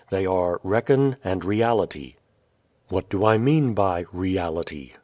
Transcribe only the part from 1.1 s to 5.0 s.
and "reality." What do I mean by reality?